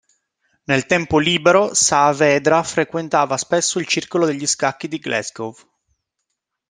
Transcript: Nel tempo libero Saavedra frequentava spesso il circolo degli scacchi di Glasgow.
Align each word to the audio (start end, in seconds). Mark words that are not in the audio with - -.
Nel 0.63 0.87
tempo 0.87 1.19
libero 1.19 1.75
Saavedra 1.75 2.63
frequentava 2.63 3.37
spesso 3.37 3.77
il 3.77 3.85
circolo 3.85 4.25
degli 4.25 4.47
scacchi 4.47 4.87
di 4.87 4.97
Glasgow. 4.97 5.53